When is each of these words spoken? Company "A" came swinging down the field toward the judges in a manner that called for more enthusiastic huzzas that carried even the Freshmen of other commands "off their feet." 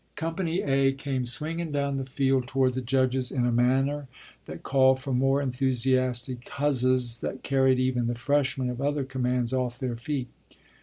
Company 0.15 0.61
"A" 0.63 0.93
came 0.93 1.25
swinging 1.27 1.71
down 1.71 1.97
the 1.97 2.05
field 2.05 2.47
toward 2.47 2.73
the 2.73 2.81
judges 2.81 3.29
in 3.31 3.45
a 3.45 3.51
manner 3.51 4.07
that 4.47 4.63
called 4.63 4.99
for 4.99 5.13
more 5.13 5.39
enthusiastic 5.43 6.49
huzzas 6.49 7.19
that 7.19 7.43
carried 7.43 7.77
even 7.77 8.07
the 8.07 8.15
Freshmen 8.15 8.71
of 8.71 8.81
other 8.81 9.03
commands 9.03 9.53
"off 9.53 9.77
their 9.77 9.95
feet." 9.95 10.29